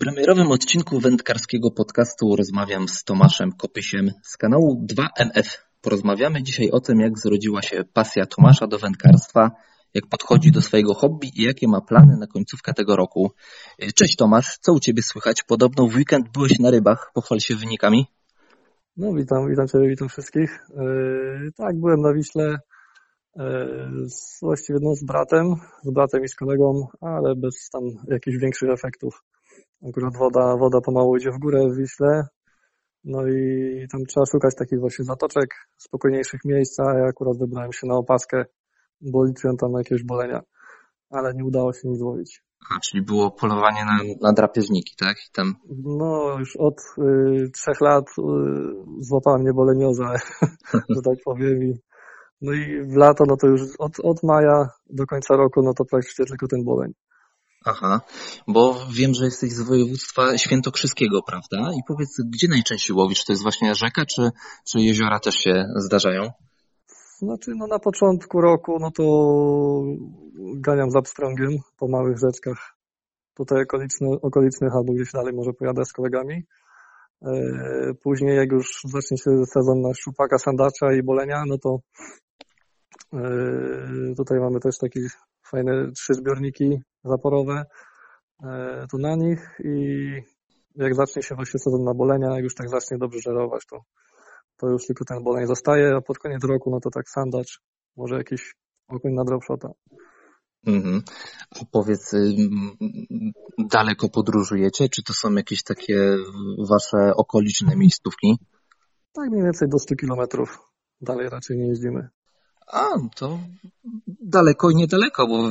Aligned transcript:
premierowym 0.00 0.50
odcinku 0.50 1.00
wędkarskiego 1.00 1.70
podcastu 1.70 2.36
rozmawiam 2.36 2.88
z 2.88 3.04
Tomaszem 3.04 3.52
Kopysiem 3.52 4.10
z 4.22 4.36
kanału 4.36 4.86
2MF. 4.92 5.58
Porozmawiamy 5.80 6.42
dzisiaj 6.42 6.70
o 6.70 6.80
tym, 6.80 7.00
jak 7.00 7.18
zrodziła 7.18 7.62
się 7.62 7.84
pasja 7.92 8.26
Tomasza 8.26 8.66
do 8.66 8.78
wędkarstwa, 8.78 9.50
jak 9.94 10.06
podchodzi 10.06 10.50
do 10.52 10.60
swojego 10.60 10.94
hobby 10.94 11.30
i 11.36 11.42
jakie 11.42 11.68
ma 11.68 11.80
plany 11.80 12.16
na 12.16 12.26
końcówkę 12.26 12.74
tego 12.74 12.96
roku. 12.96 13.32
Cześć 13.94 14.16
Tomasz, 14.16 14.58
co 14.60 14.72
u 14.72 14.80
Ciebie 14.80 15.02
słychać? 15.02 15.42
Podobno 15.42 15.86
w 15.86 15.94
weekend 15.96 16.32
byłeś 16.34 16.58
na 16.58 16.70
rybach, 16.70 17.10
pochwal 17.14 17.40
się 17.40 17.54
wynikami. 17.54 18.06
No 18.96 19.12
witam, 19.14 19.48
witam 19.50 19.68
Ciebie, 19.68 19.88
witam 19.88 20.08
wszystkich. 20.08 20.60
Yy, 20.76 21.52
tak, 21.56 21.80
byłem 21.80 22.00
na 22.00 22.12
Wiśle, 22.12 22.58
yy, 23.36 23.44
z, 24.08 24.40
właściwie 24.42 24.78
no, 24.82 24.94
z 24.94 25.04
bratem, 25.04 25.54
z 25.82 25.90
bratem 25.90 26.24
i 26.24 26.28
z 26.28 26.34
kolegą, 26.34 26.86
ale 27.00 27.36
bez 27.36 27.68
tam 27.72 27.82
jakichś 28.08 28.36
większych 28.36 28.70
efektów. 28.70 29.22
Akurat 29.88 30.16
woda, 30.16 30.56
woda 30.56 30.80
pomału 30.80 31.16
idzie 31.16 31.30
w 31.30 31.38
górę 31.38 31.68
w 31.70 31.76
Wiśle, 31.76 32.22
no 33.04 33.26
i 33.28 33.86
tam 33.92 34.00
trzeba 34.08 34.26
szukać 34.26 34.54
takich 34.54 34.80
właśnie 34.80 35.04
zatoczek, 35.04 35.50
spokojniejszych 35.76 36.40
miejsc, 36.44 36.80
a 36.80 36.98
ja 36.98 37.04
akurat 37.04 37.38
wybrałem 37.38 37.72
się 37.72 37.86
na 37.86 37.94
opaskę, 37.94 38.44
bo 39.00 39.24
liczyłem 39.24 39.56
tam 39.56 39.72
na 39.72 39.80
jakieś 39.80 40.04
bolenia, 40.04 40.40
ale 41.10 41.34
nie 41.34 41.44
udało 41.44 41.72
się 41.72 41.88
nic 41.88 41.98
złowić. 41.98 42.42
A, 42.70 42.80
czyli 42.80 43.02
było 43.02 43.30
polowanie 43.30 43.84
na, 43.84 43.98
na 44.20 44.32
drapieżniki, 44.32 44.94
tak? 44.98 45.16
I 45.16 45.32
tam... 45.32 45.54
No, 45.84 46.38
już 46.38 46.56
od 46.56 46.80
y, 46.98 47.50
trzech 47.50 47.80
lat 47.80 48.04
y, 48.18 48.22
złapała 48.98 49.38
mnie 49.38 49.52
bolenioza, 49.52 50.14
że 50.94 51.02
tak 51.04 51.18
powiem. 51.24 51.62
I, 51.62 51.74
no 52.40 52.52
i 52.52 52.82
w 52.84 52.96
lato, 52.96 53.24
no 53.28 53.36
to 53.36 53.46
już 53.46 53.60
od, 53.78 53.92
od 54.02 54.22
maja 54.22 54.68
do 54.90 55.06
końca 55.06 55.36
roku, 55.36 55.62
no 55.62 55.74
to 55.74 55.84
praktycznie 55.84 56.24
tylko 56.24 56.46
ten 56.46 56.64
boleń. 56.64 56.92
Aha, 57.64 58.00
bo 58.48 58.76
wiem, 58.92 59.14
że 59.14 59.24
jesteś 59.24 59.52
z 59.52 59.60
województwa 59.60 60.38
świętokrzyskiego, 60.38 61.22
prawda? 61.22 61.72
I 61.78 61.80
powiedz, 61.88 62.20
gdzie 62.34 62.48
najczęściej 62.48 62.96
łowisz? 62.96 63.24
To 63.24 63.32
jest 63.32 63.42
właśnie 63.42 63.74
rzeka, 63.74 64.06
czy, 64.06 64.30
czy 64.70 64.80
jeziora 64.80 65.20
też 65.20 65.34
się 65.34 65.64
zdarzają? 65.76 66.30
Znaczy, 67.18 67.50
no 67.56 67.66
na 67.66 67.78
początku 67.78 68.40
roku, 68.40 68.78
no 68.80 68.90
to 68.90 69.04
ganiam 70.54 70.90
za 70.90 71.02
pstrągiem 71.02 71.50
po 71.78 71.88
małych 71.88 72.18
rzeczkach. 72.18 72.76
Tutaj 73.34 73.62
okoliczny, 73.62 74.08
okolicznych 74.22 74.74
albo 74.74 74.92
gdzieś 74.92 75.12
dalej 75.12 75.34
może 75.34 75.52
pojadę 75.52 75.84
z 75.84 75.92
kolegami. 75.92 76.44
E, 77.22 77.32
później 78.02 78.36
jak 78.36 78.52
już 78.52 78.80
zacznie 78.84 79.18
się 79.18 79.46
sezon 79.46 79.80
na 79.80 79.94
szczupaka, 79.94 80.38
sandacza 80.38 80.92
i 80.92 81.02
bolenia, 81.02 81.44
no 81.46 81.58
to 81.58 81.78
e, 83.12 83.20
tutaj 84.16 84.40
mamy 84.40 84.60
też 84.60 84.78
takie 84.78 85.00
fajne 85.50 85.92
trzy 85.92 86.14
zbiorniki 86.14 86.80
zaporowe. 87.04 87.64
E, 88.42 88.86
to 88.90 88.98
na 88.98 89.16
nich 89.16 89.60
i 89.64 89.74
jak 90.76 90.94
zacznie 90.94 91.22
się 91.22 91.34
właśnie 91.34 91.60
sezon 91.60 91.84
na 91.84 91.94
bolenia, 91.94 92.34
jak 92.34 92.44
już 92.44 92.54
tak 92.54 92.68
zacznie 92.68 92.98
dobrze 92.98 93.20
żerować, 93.20 93.66
to, 93.66 93.80
to 94.56 94.68
już 94.68 94.86
tylko 94.86 95.04
ten 95.04 95.22
boleń 95.22 95.46
zostaje, 95.46 95.96
a 95.96 96.00
pod 96.00 96.18
koniec 96.18 96.44
roku, 96.44 96.70
no 96.70 96.80
to 96.80 96.90
tak 96.90 97.08
sandacz, 97.08 97.60
może 97.96 98.16
jakiś 98.16 98.54
okoń 98.88 99.12
na 99.12 99.24
dropshota. 99.24 99.68
Mhm. 100.66 101.02
A 101.50 101.64
powiedz, 101.72 102.14
daleko 103.58 104.08
podróżujecie? 104.08 104.88
Czy 104.88 105.02
to 105.02 105.12
są 105.12 105.32
jakieś 105.32 105.62
takie 105.62 106.16
wasze 106.70 107.12
okoliczne 107.16 107.76
miejscówki? 107.76 108.36
Tak 109.12 109.30
mniej 109.30 109.44
więcej 109.44 109.68
do 109.68 109.78
100 109.78 109.94
kilometrów. 109.94 110.58
Dalej 111.00 111.28
raczej 111.28 111.58
nie 111.58 111.68
jeździmy. 111.68 112.08
A, 112.72 112.86
to 113.16 113.38
daleko 114.20 114.70
i 114.70 114.76
niedaleko, 114.76 115.26
bo 115.26 115.48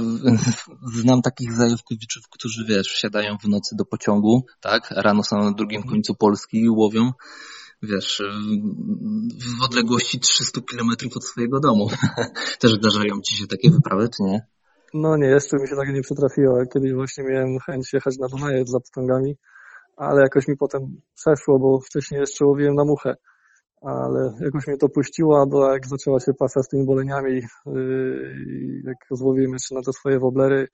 znam 1.02 1.22
takich 1.22 1.53
zajawkowiczów, 1.53 2.23
którzy 2.30 2.66
wiesz, 2.66 2.88
wsiadają 2.88 3.38
w 3.38 3.48
nocy 3.48 3.76
do 3.76 3.86
pociągu, 3.86 4.45
tak? 4.61 4.92
Rano 4.92 5.23
są 5.23 5.38
na 5.38 5.52
drugim 5.52 5.84
końcu 5.84 6.16
Polski 6.16 6.61
i 6.61 6.70
łowią, 6.70 7.11
wiesz, 7.81 8.22
w 9.59 9.64
odległości 9.64 10.20
300 10.20 10.61
kilometrów 10.61 11.17
od 11.17 11.26
swojego 11.26 11.59
domu. 11.59 11.88
Też 12.61 12.73
zdarzają 12.73 13.22
ci 13.22 13.38
się 13.38 13.48
takie 13.48 13.72
wyprawy, 13.72 14.10
czy 14.17 14.23
nie? 14.23 14.42
No 14.93 15.17
nie, 15.17 15.27
jeszcze 15.27 15.58
mi 15.58 15.67
się 15.67 15.76
takie 15.76 15.93
nie 15.93 16.02
przytrafiło. 16.02 16.66
Kiedyś 16.73 16.93
właśnie 16.93 17.23
miałem 17.23 17.60
chęć 17.60 17.93
jechać 17.93 18.17
na 18.17 18.27
Dunaje 18.27 18.66
za 18.66 18.80
pstrągami, 18.80 19.36
ale 19.98 20.22
jakoś 20.22 20.48
mi 20.48 20.58
potem 20.58 20.82
przeszło, 21.16 21.60
bo 21.60 21.80
wcześniej 21.80 22.20
jeszcze 22.20 22.45
łowiłem 22.45 22.76
na 22.76 22.86
muchę. 22.86 23.16
Ale 23.82 24.34
jakoś 24.40 24.67
mnie 24.67 24.78
to 24.78 24.90
puściło, 24.90 25.48
bo 25.48 25.73
jak 25.73 25.88
zaczęła 25.88 26.20
się 26.20 26.34
pasja 26.34 26.64
z 26.64 26.67
tymi 26.67 26.86
boleniami, 26.86 27.42
yy, 27.66 28.82
jak 28.84 28.98
złowiłem 29.12 29.54
jeszcze 29.54 29.76
na 29.76 29.82
te 29.82 29.94
swoje 29.94 30.20
woblery, 30.20 30.67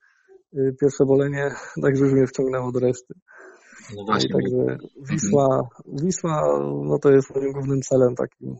yy, 0.52 0.74
pierwsze 0.80 1.04
bolenie, 1.04 1.50
także 1.82 2.04
już 2.04 2.12
mnie 2.12 2.26
wciągnęło 2.26 2.72
do 2.72 2.80
reszty. 2.80 3.14
No 3.96 4.04
właśnie. 4.04 4.34
Także 4.34 4.78
Wisła, 5.10 5.68
Wisła, 6.02 6.42
no 6.84 6.98
to 6.98 7.10
jest 7.10 7.36
moim 7.36 7.52
głównym 7.52 7.82
celem 7.82 8.14
takim 8.14 8.56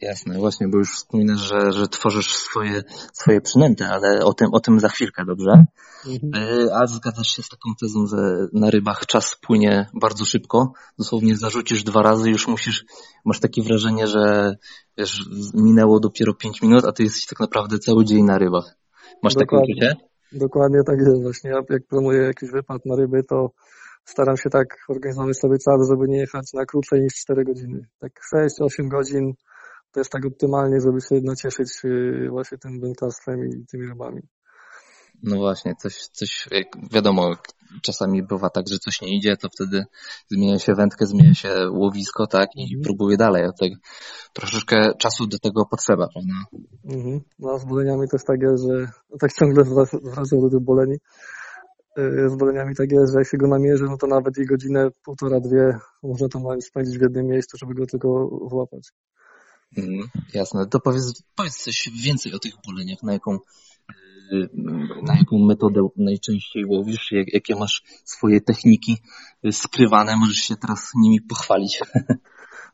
Jasne, 0.00 0.38
właśnie, 0.38 0.68
bo 0.68 0.78
już 0.78 0.96
wspominasz, 0.96 1.40
że, 1.40 1.72
że 1.72 1.88
tworzysz 1.88 2.32
swoje, 2.36 2.82
swoje 3.12 3.40
przynęty, 3.40 3.84
ale 3.84 4.24
o 4.24 4.32
tym, 4.32 4.48
o 4.52 4.60
tym 4.60 4.80
za 4.80 4.88
chwilkę, 4.88 5.24
dobrze? 5.24 5.64
Mhm. 6.06 6.68
A 6.74 6.86
zgadzasz 6.86 7.28
się 7.28 7.42
z 7.42 7.48
taką 7.48 7.70
tezą, 7.80 8.06
że 8.06 8.48
na 8.52 8.70
rybach 8.70 9.06
czas 9.06 9.36
płynie 9.46 9.86
bardzo 10.00 10.24
szybko, 10.24 10.72
dosłownie 10.98 11.36
zarzucisz 11.36 11.82
dwa 11.82 12.02
razy, 12.02 12.30
już 12.30 12.48
musisz, 12.48 12.84
masz 13.24 13.40
takie 13.40 13.62
wrażenie, 13.62 14.06
że 14.06 14.54
wiesz, 14.98 15.24
minęło 15.54 16.00
dopiero 16.00 16.34
pięć 16.34 16.62
minut, 16.62 16.84
a 16.84 16.92
ty 16.92 17.02
jesteś 17.02 17.26
tak 17.26 17.40
naprawdę 17.40 17.78
cały 17.78 18.04
dzień 18.04 18.24
na 18.24 18.38
rybach. 18.38 18.76
Masz 19.22 19.34
Dokładnie. 19.34 19.74
takie 19.74 19.92
uczucie? 19.92 20.10
Dokładnie 20.32 20.78
tak 20.86 20.98
jest 20.98 21.22
właśnie. 21.22 21.50
Ja 21.50 21.56
jak 21.70 21.86
planuję 21.86 22.22
jakiś 22.22 22.50
wypad 22.50 22.86
na 22.86 22.96
ryby, 22.96 23.22
to 23.24 23.50
staram 24.04 24.36
się 24.36 24.50
tak 24.50 24.66
organizować 24.88 25.38
sobie 25.38 25.58
czas, 25.58 25.88
żeby 25.88 26.08
nie 26.08 26.18
jechać 26.18 26.52
na 26.54 26.64
krócej 26.64 27.00
niż 27.00 27.14
4 27.14 27.44
godziny. 27.44 27.86
Tak 27.98 28.12
6-8 28.34 28.88
godzin 28.88 29.32
to 29.92 30.00
jest 30.00 30.10
tak 30.10 30.26
optymalnie, 30.26 30.80
żeby 30.80 31.00
się 31.00 31.20
nacieszyć 31.24 31.84
y, 31.84 32.28
właśnie 32.30 32.58
tym 32.58 32.80
wędkarstwem 32.80 33.44
i 33.46 33.66
tymi 33.66 33.86
rybami. 33.86 34.22
No 35.22 35.36
właśnie, 35.36 35.74
coś, 35.74 35.94
coś, 35.94 36.48
jak 36.50 36.66
wiadomo, 36.92 37.34
czasami 37.82 38.22
bywa 38.22 38.50
tak, 38.50 38.64
że 38.68 38.78
coś 38.78 39.02
nie 39.02 39.16
idzie, 39.16 39.36
to 39.36 39.48
wtedy 39.48 39.84
zmienia 40.30 40.58
się 40.58 40.74
wędkę, 40.74 41.06
zmienia 41.06 41.34
się 41.34 41.70
łowisko, 41.70 42.26
tak, 42.26 42.48
i 42.56 42.62
mhm. 42.62 42.82
próbuje 42.82 43.16
dalej. 43.16 43.48
Troszeczkę 44.32 44.92
czasu 44.98 45.26
do 45.26 45.38
tego 45.38 45.66
potrzeba, 45.66 46.08
prawda? 46.12 46.60
Mhm. 46.84 47.20
No 47.38 47.50
a 47.52 47.58
z 47.58 47.64
boleniami 47.64 48.08
też 48.08 48.24
tak 48.24 48.42
jest, 48.42 48.64
że 48.64 48.88
tak 49.20 49.32
ciągle 49.32 49.64
wracam 50.02 50.40
do 50.40 50.50
tych 50.50 50.60
boleni. 50.60 50.96
Y, 51.98 52.28
z 52.28 52.36
boleniami 52.36 52.74
tak 52.74 52.92
jest, 52.92 53.12
że 53.12 53.18
jak 53.18 53.28
się 53.28 53.38
go 53.38 53.48
namierzy, 53.48 53.84
no 53.84 53.96
to 53.96 54.06
nawet 54.06 54.38
i 54.38 54.46
godzinę, 54.46 54.88
półtora, 55.04 55.40
dwie 55.40 55.78
można 56.02 56.28
tam 56.28 56.42
spędzić 56.60 56.98
w 56.98 57.02
jednym 57.02 57.26
miejscu, 57.26 57.56
żeby 57.58 57.74
go 57.74 57.86
tylko 57.86 58.28
włapać. 58.50 58.92
Mm, 59.76 60.08
jasne. 60.34 60.66
To 60.66 60.80
powiedz, 60.80 61.22
powiedz 61.36 61.56
coś 61.56 61.90
więcej 62.04 62.34
o 62.34 62.38
tych 62.38 62.52
boleniach, 62.66 63.02
na 63.02 63.12
jaką, 63.12 63.38
y, 64.32 64.48
na 65.02 65.16
jaką 65.16 65.38
metodę 65.38 65.88
najczęściej 65.96 66.64
łowisz, 66.64 67.12
jak, 67.12 67.32
jakie 67.32 67.56
masz 67.56 67.82
swoje 68.04 68.40
techniki 68.40 68.96
skrywane, 69.50 70.16
możesz 70.16 70.36
się 70.36 70.56
teraz 70.56 70.92
nimi 70.94 71.20
pochwalić. 71.20 71.80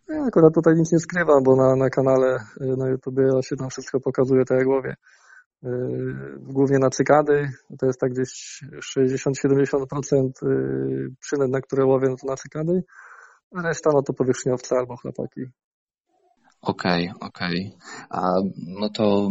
Ja 0.09 0.25
akurat 0.25 0.55
tutaj 0.55 0.75
nic 0.77 0.93
nie 0.93 0.99
skrywam, 0.99 1.43
bo 1.43 1.56
na, 1.56 1.77
na 1.77 1.91
kanale 1.91 2.39
y, 2.61 2.77
na 2.77 2.89
YouTube 2.89 3.19
ja 3.19 3.43
się 3.43 3.56
tam 3.56 3.71
wszystko 3.71 4.01
pokazuje 4.01 4.45
tak 4.45 4.59
jak 4.59 4.69
łowię. 4.69 4.97
Y, 5.65 5.69
głównie 6.39 6.79
na 6.79 6.91
cykady, 6.91 7.49
to 7.79 7.87
jest 7.87 8.01
tak 8.01 8.12
gdzieś 8.12 8.62
60-70% 8.99 10.31
przynęt, 11.21 11.53
na 11.53 11.61
które 11.61 11.85
łowię, 11.85 12.09
no 12.09 12.17
to 12.17 12.27
na 12.27 12.37
cykady, 12.37 12.85
a 13.55 13.62
reszta 13.62 13.91
no 13.95 14.03
to 14.03 14.12
powierzchniowce 14.12 14.77
albo 14.77 14.97
chlapaki. 14.97 15.41
Okej, 16.66 17.10
okay, 17.10 17.28
okej. 17.28 17.72
Okay. 17.77 18.06
A 18.10 18.32
no 18.56 18.88
to 18.88 19.28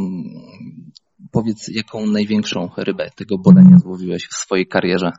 powiedz, 1.31 1.67
jaką 1.67 2.05
największą 2.05 2.69
rybę 2.77 3.09
tego 3.15 3.37
bolenia 3.37 3.77
złowiłeś 3.79 4.27
w 4.27 4.33
swojej 4.33 4.67
karierze? 4.67 5.11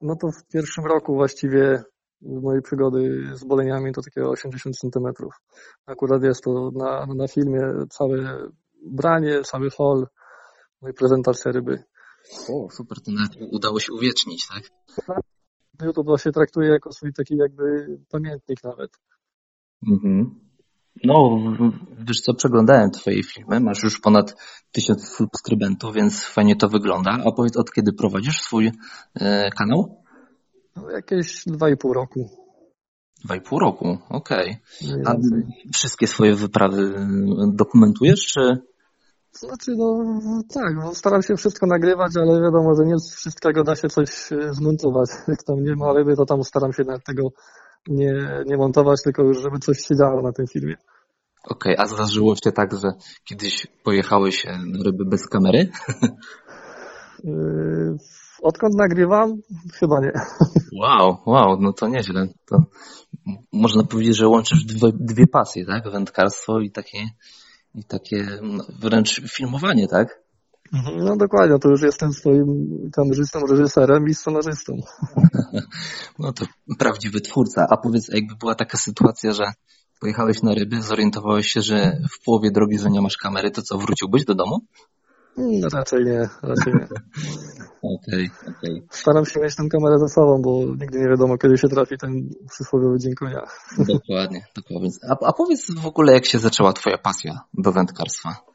No 0.00 0.16
to 0.16 0.28
w 0.30 0.46
pierwszym 0.52 0.84
roku 0.86 1.14
właściwie 1.14 1.82
mojej 2.22 2.62
przygody 2.62 3.30
z 3.34 3.44
boleniami 3.44 3.92
to 3.92 4.02
takie 4.02 4.28
80 4.28 4.76
centymetrów. 4.76 5.34
Akurat 5.86 6.22
jest 6.22 6.44
to 6.44 6.70
na, 6.74 7.06
na 7.06 7.28
filmie 7.28 7.60
całe 7.90 8.48
branie, 8.86 9.42
cały 9.42 9.70
hol, 9.70 10.06
no 10.82 10.88
i 10.88 10.92
prezentacja 10.92 11.52
ryby. 11.52 11.84
O, 12.48 12.70
super, 12.70 13.00
to 13.00 13.12
nawet 13.12 13.52
udało 13.52 13.80
się 13.80 13.92
uwiecznić, 13.92 14.48
tak? 14.48 14.62
YouTube 15.82 16.06
to 16.06 16.18
się 16.18 16.32
traktuje 16.32 16.68
jako 16.68 16.92
swój 16.92 17.12
taki 17.12 17.36
jakby 17.36 17.98
pamiętnik 18.10 18.64
nawet. 18.64 18.90
Mhm. 19.86 20.47
No, 21.04 21.38
wiesz 21.98 22.20
co, 22.20 22.34
przeglądałem 22.34 22.90
twoje 22.90 23.22
filmy, 23.22 23.60
masz 23.60 23.82
już 23.82 24.00
ponad 24.00 24.34
tysiąc 24.72 25.08
subskrybentów, 25.08 25.94
więc 25.94 26.24
fajnie 26.24 26.56
to 26.56 26.68
wygląda. 26.68 27.10
A 27.10 27.32
powiedz, 27.32 27.56
od 27.56 27.72
kiedy 27.72 27.92
prowadzisz 27.92 28.40
swój 28.40 28.72
e, 29.14 29.50
kanał? 29.50 30.02
No, 30.76 30.90
jakieś 30.90 31.44
dwa 31.46 31.70
i 31.70 31.76
pół 31.76 31.92
roku. 31.92 32.30
Dwa 33.24 33.36
i 33.36 33.40
pół 33.40 33.58
roku, 33.58 33.98
okej. 34.08 34.56
Okay. 34.84 35.02
A 35.06 35.14
wszystkie 35.74 36.06
swoje 36.06 36.34
wyprawy 36.34 37.06
dokumentujesz, 37.54 38.26
czy, 38.26 38.58
Znaczy, 39.32 39.74
no 39.76 40.04
tak, 40.54 40.74
no, 40.74 40.94
staram 40.94 41.22
się 41.22 41.36
wszystko 41.36 41.66
nagrywać, 41.66 42.12
ale 42.16 42.42
wiadomo, 42.42 42.74
że 42.74 42.84
nie 42.84 42.98
z 42.98 43.14
wszystkiego 43.14 43.64
da 43.64 43.76
się 43.76 43.88
coś 43.88 44.32
e, 44.32 44.54
zmontować. 44.54 45.10
Jak 45.28 45.42
tam 45.42 45.64
nie 45.64 45.76
ma 45.76 45.92
ryby, 45.92 46.16
to 46.16 46.26
tam 46.26 46.44
staram 46.44 46.72
się 46.72 46.84
tego 46.84 47.22
nie, 47.88 48.14
nie 48.46 48.56
montować, 48.56 49.02
tylko 49.04 49.22
już 49.22 49.42
żeby 49.42 49.58
coś 49.58 49.78
się 49.78 49.96
działo 49.96 50.22
na 50.22 50.32
tym 50.32 50.46
filmie. 50.46 50.74
Okej, 51.44 51.74
okay, 51.74 51.84
a 51.84 51.86
zdarzyło 51.86 52.34
się 52.36 52.52
tak, 52.52 52.78
że 52.78 52.88
kiedyś 53.24 53.66
pojechałeś 53.84 54.44
na 54.44 54.84
ryby 54.84 55.04
bez 55.04 55.28
kamery? 55.28 55.70
Yy, 57.24 57.96
odkąd 58.42 58.74
nagrywam? 58.74 59.36
Chyba 59.72 60.00
nie. 60.00 60.12
Wow, 60.80 61.16
wow, 61.26 61.60
no 61.60 61.72
to 61.72 61.88
nieźle. 61.88 62.28
To 62.46 62.62
można 63.52 63.84
powiedzieć, 63.84 64.16
że 64.16 64.28
łączysz 64.28 64.64
dwie, 64.64 64.92
dwie 64.94 65.26
pasje, 65.26 65.66
tak? 65.66 65.90
Wędkarstwo 65.92 66.60
i 66.60 66.70
takie, 66.70 66.98
i 67.74 67.84
takie 67.84 68.26
no, 68.42 68.64
wręcz 68.80 69.20
filmowanie, 69.36 69.88
tak? 69.88 70.22
Mhm, 70.72 71.04
no 71.04 71.16
dokładnie, 71.16 71.58
to 71.58 71.68
już 71.68 71.82
jestem 71.82 72.12
swoim 72.12 72.68
kamerzystą, 72.92 73.40
reżyserem 73.40 74.08
i 74.08 74.14
scenarzystą. 74.14 74.72
No 76.18 76.32
to 76.32 76.46
prawdziwy 76.78 77.20
twórca. 77.20 77.66
A 77.70 77.76
powiedz, 77.76 78.08
jakby 78.08 78.34
była 78.40 78.54
taka 78.54 78.78
sytuacja, 78.78 79.32
że 79.32 79.44
pojechałeś 80.00 80.42
na 80.42 80.54
ryby, 80.54 80.82
zorientowałeś 80.82 81.46
się, 81.46 81.62
że 81.62 81.98
w 82.10 82.24
połowie 82.24 82.50
drogi, 82.50 82.78
że 82.78 82.90
nie 82.90 83.00
masz 83.00 83.16
kamery, 83.16 83.50
to 83.50 83.62
co, 83.62 83.78
wróciłbyś 83.78 84.24
do 84.24 84.34
domu? 84.34 84.60
No 85.36 85.68
raczej 85.72 86.04
nie, 86.04 86.28
raczej 86.42 86.72
nie. 86.74 86.88
Okej, 87.96 88.30
okay, 88.40 88.54
okej. 88.58 88.74
Okay. 88.74 88.86
Staram 88.90 89.24
się 89.24 89.40
mieć 89.40 89.56
tę 89.56 89.68
kamerę 89.68 89.98
za 89.98 90.08
sobą, 90.08 90.42
bo 90.42 90.60
nigdy 90.64 90.98
nie 90.98 91.08
wiadomo, 91.08 91.38
kiedy 91.38 91.58
się 91.58 91.68
trafi 91.68 91.98
ten 91.98 92.28
przysłowiowy 92.50 92.98
dzień 92.98 93.14
konia. 93.14 93.42
Dokładnie, 93.78 94.44
dokładnie. 94.56 94.90
A, 95.08 95.26
a 95.26 95.32
powiedz 95.32 95.74
w 95.74 95.86
ogóle, 95.86 96.12
jak 96.12 96.26
się 96.26 96.38
zaczęła 96.38 96.72
twoja 96.72 96.98
pasja 96.98 97.40
do 97.54 97.72
wędkarstwa? 97.72 98.47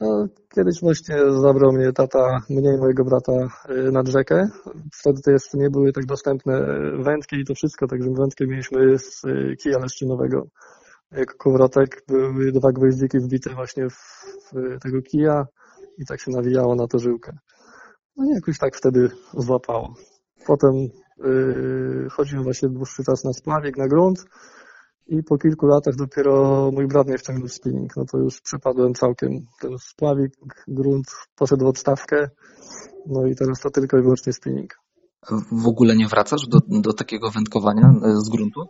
No, 0.00 0.26
kiedyś 0.54 0.80
właśnie 0.80 1.16
zabrał 1.42 1.72
mnie 1.72 1.92
tata, 1.92 2.40
mnie 2.50 2.74
i 2.74 2.78
mojego 2.78 3.04
brata 3.04 3.32
y, 3.70 3.92
nad 3.92 4.08
rzekę. 4.08 4.48
Wtedy 4.92 5.20
to 5.22 5.30
jeszcze 5.30 5.58
nie 5.58 5.70
były 5.70 5.92
tak 5.92 6.06
dostępne 6.06 6.60
wędki 7.02 7.36
i 7.36 7.44
to 7.44 7.54
wszystko, 7.54 7.86
także 7.86 8.10
wędkę 8.10 8.46
mieliśmy 8.46 8.98
z 8.98 9.24
y, 9.24 9.56
kija 9.62 9.78
leszczynowego. 9.78 10.46
Jako 11.12 11.34
kołowrotek 11.38 12.02
były 12.08 12.52
dwa 12.52 12.72
gwoździki 12.72 13.18
wbite 13.18 13.54
właśnie 13.54 13.90
w, 13.90 14.52
tego 14.82 15.02
kija 15.02 15.46
i 15.98 16.06
tak 16.06 16.20
się 16.20 16.30
nawijało 16.30 16.74
na 16.74 16.86
to 16.86 16.98
żyłkę. 16.98 17.38
No 18.16 18.24
i 18.24 18.34
jakoś 18.34 18.58
tak 18.58 18.76
wtedy 18.76 19.10
złapało. 19.34 19.94
Potem 20.46 20.74
yy, 21.18 22.08
chodziłem 22.10 22.44
właśnie 22.44 22.68
dłuższy 22.68 23.04
czas 23.04 23.24
na 23.24 23.32
spławik, 23.32 23.76
na 23.76 23.88
grunt 23.88 24.24
i 25.08 25.22
po 25.22 25.38
kilku 25.38 25.66
latach 25.66 25.94
dopiero 25.96 26.70
mój 26.72 26.86
brat 26.86 27.06
mnie 27.06 27.18
wciągnął 27.18 27.48
w 27.48 27.52
spinning. 27.52 27.96
No 27.96 28.04
to 28.04 28.18
już 28.18 28.40
przepadłem 28.40 28.94
całkiem 28.94 29.30
ten 29.60 29.78
spławik, 29.78 30.32
grunt, 30.68 31.06
poszedł 31.36 31.64
w 31.64 31.68
odstawkę, 31.68 32.30
no 33.06 33.26
i 33.26 33.36
teraz 33.36 33.60
to 33.60 33.70
tylko 33.70 33.98
i 33.98 34.02
wyłącznie 34.02 34.32
spinning. 34.32 34.74
W 35.52 35.66
ogóle 35.66 35.96
nie 35.96 36.08
wracasz 36.08 36.48
do, 36.48 36.58
do 36.68 36.92
takiego 36.92 37.30
wędkowania 37.30 37.94
e, 38.04 38.16
z 38.16 38.28
gruntu? 38.28 38.60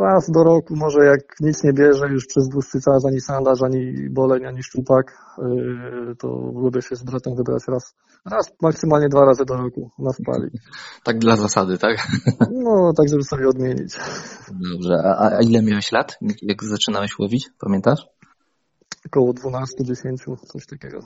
Raz 0.00 0.30
do 0.30 0.44
roku, 0.44 0.76
może 0.76 1.04
jak 1.04 1.40
nic 1.40 1.64
nie 1.64 1.72
bierze 1.72 2.08
już 2.08 2.26
przez 2.26 2.48
dłuższy 2.48 2.80
czas, 2.80 3.04
ani 3.04 3.20
sandaż, 3.20 3.62
ani 3.62 4.10
boleń, 4.10 4.46
ani 4.46 4.62
szczupak, 4.62 5.18
yy, 5.38 6.16
to 6.16 6.28
lubię 6.54 6.82
się 6.82 6.96
z 6.96 7.02
bratem 7.02 7.36
wybrać 7.36 7.62
raz, 7.68 7.94
raz, 8.30 8.52
maksymalnie 8.62 9.08
dwa 9.08 9.24
razy 9.24 9.44
do 9.44 9.54
roku 9.54 9.90
na 9.98 10.12
spali. 10.12 10.50
Tak 11.04 11.18
dla 11.18 11.36
zasady, 11.36 11.78
tak? 11.78 11.96
No, 12.64 12.92
tak 12.96 13.08
żeby 13.08 13.22
sobie 13.22 13.48
odmienić. 13.48 13.96
Dobrze, 14.72 14.94
a, 15.04 15.36
a 15.36 15.42
ile 15.42 15.62
miałeś 15.62 15.92
lat, 15.92 16.18
jak 16.42 16.64
zaczynałeś 16.64 17.18
łowić, 17.18 17.50
pamiętasz? 17.58 18.06
Około 19.06 19.32
12-10, 19.32 20.36
coś 20.46 20.66
takiego. 20.66 21.00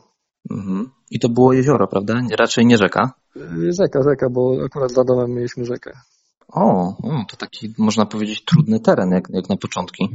Mhm. 0.51 0.91
I 1.11 1.21
to 1.21 1.29
było 1.29 1.53
jezioro, 1.53 1.89
prawda? 1.89 2.15
Raczej 2.39 2.67
nie 2.67 2.79
rzeka? 2.79 3.13
Yy, 3.37 3.73
rzeka, 3.73 4.03
rzeka, 4.03 4.31
bo 4.31 4.57
akurat 4.65 4.93
za 4.93 5.05
domem 5.05 5.31
mieliśmy 5.31 5.65
rzekę. 5.65 5.93
O, 6.55 6.97
o, 7.03 7.25
to 7.29 7.37
taki, 7.37 7.75
można 7.79 8.07
powiedzieć, 8.07 8.45
trudny 8.45 8.81
teren, 8.81 9.11
jak, 9.11 9.29
jak 9.31 9.49
na 9.49 9.57
początki. 9.57 10.09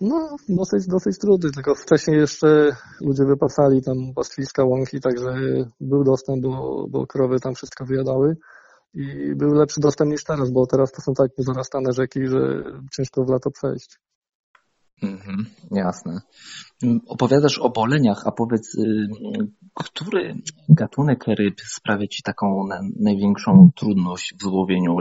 No, 0.00 0.36
dosyć, 0.48 0.86
dosyć 0.86 1.18
trudny, 1.18 1.50
tylko 1.50 1.74
wcześniej 1.74 2.18
jeszcze 2.18 2.76
ludzie 3.00 3.24
wypasali 3.24 3.82
tam 3.82 3.96
pastwiska, 4.14 4.64
łąki, 4.64 5.00
także 5.00 5.34
był 5.80 6.04
dostęp, 6.04 6.42
bo, 6.42 6.86
bo 6.90 7.06
krowy 7.06 7.40
tam 7.40 7.54
wszystko 7.54 7.84
wyjadały 7.84 8.36
i 8.94 9.34
był 9.36 9.54
lepszy 9.54 9.80
dostęp 9.80 10.10
niż 10.10 10.24
teraz, 10.24 10.50
bo 10.50 10.66
teraz 10.66 10.92
to 10.92 11.02
są 11.02 11.14
tak 11.14 11.30
zarastane 11.38 11.92
rzeki, 11.92 12.26
że 12.26 12.64
ciężko 12.96 13.24
w 13.24 13.30
lato 13.30 13.50
przejść. 13.50 13.98
Mhm, 15.02 15.46
jasne. 15.70 16.20
Opowiadasz 17.06 17.58
o 17.58 17.70
boleniach, 17.70 18.22
a 18.26 18.32
powiedz, 18.32 18.74
y, 18.74 19.08
który 19.84 20.34
gatunek 20.68 21.24
ryb 21.26 21.60
sprawia 21.60 22.06
Ci 22.06 22.22
taką 22.22 22.68
największą 23.00 23.70
trudność 23.76 24.34
w 24.40 24.42
złowieniu 24.42 24.98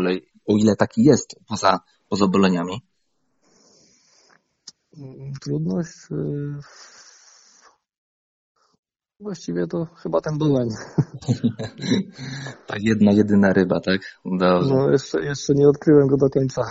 o 0.47 0.57
ile 0.57 0.75
taki 0.75 1.03
jest 1.03 1.35
poza, 1.47 1.79
poza 2.09 2.27
boleniami? 2.27 2.81
Trudność? 5.41 6.11
Y, 6.11 6.59
właściwie 9.19 9.67
to 9.67 9.85
chyba 9.85 10.21
ten 10.21 10.37
boleń. 10.37 10.69
Ta 12.67 12.75
jedna, 12.79 13.11
jedyna 13.11 13.53
ryba, 13.53 13.79
tak? 13.79 14.01
Dobrze. 14.25 14.75
No, 14.75 14.91
jeszcze, 14.91 15.25
jeszcze 15.25 15.53
nie 15.53 15.67
odkryłem 15.67 16.07
go 16.07 16.17
do 16.17 16.29
końca. 16.29 16.61